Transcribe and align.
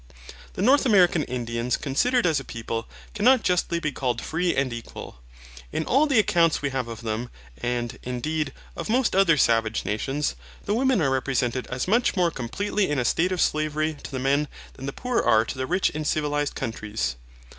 The 0.53 0.63
North 0.63 0.83
American 0.87 1.21
Indians, 1.25 1.77
considered 1.77 2.25
as 2.25 2.39
a 2.39 2.43
people, 2.43 2.87
cannot 3.13 3.43
justly 3.43 3.79
be 3.79 3.91
called 3.91 4.19
free 4.19 4.55
and 4.55 4.73
equal. 4.73 5.21
In 5.71 5.85
all 5.85 6.07
the 6.07 6.17
accounts 6.17 6.59
we 6.59 6.71
have 6.71 6.87
of 6.87 7.01
them, 7.01 7.29
and, 7.59 7.99
indeed, 8.01 8.51
of 8.75 8.89
most 8.89 9.15
other 9.15 9.37
savage 9.37 9.85
nations, 9.85 10.33
the 10.65 10.73
women 10.73 11.03
are 11.03 11.11
represented 11.11 11.67
as 11.67 11.87
much 11.87 12.15
more 12.15 12.31
completely 12.31 12.89
in 12.89 12.97
a 12.97 13.05
state 13.05 13.31
of 13.31 13.39
slavery 13.41 13.93
to 14.01 14.09
the 14.09 14.17
men 14.17 14.47
than 14.73 14.87
the 14.87 14.91
poor 14.91 15.19
are 15.21 15.45
to 15.45 15.55
the 15.55 15.67
rich 15.67 15.91
in 15.91 16.03
civilized 16.03 16.55
countries. 16.55 17.15